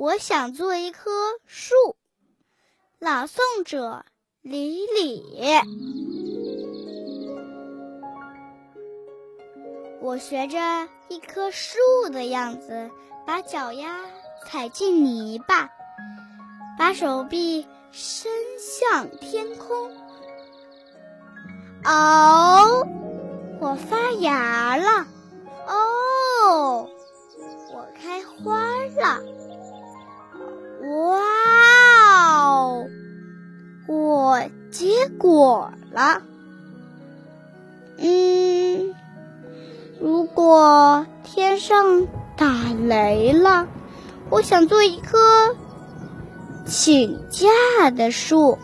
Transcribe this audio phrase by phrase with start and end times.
[0.00, 1.10] 我想做一棵
[1.44, 1.74] 树。
[2.98, 4.06] 朗诵者
[4.40, 5.22] 李李。
[10.00, 11.76] 我学着一棵树
[12.10, 12.90] 的样子，
[13.26, 14.00] 把脚丫
[14.46, 15.68] 踩进泥巴，
[16.78, 19.94] 把手臂伸向天空。
[21.84, 22.88] 哦，
[23.60, 25.06] 我发芽了！
[25.66, 26.88] 哦，
[27.74, 28.64] 我开花
[28.96, 29.22] 了！
[35.00, 36.20] 结果了！
[37.96, 38.94] 嗯，
[39.98, 42.52] 如果天上打
[42.86, 43.66] 雷了，
[44.28, 45.16] 我想做一棵
[46.66, 48.58] 请假的树。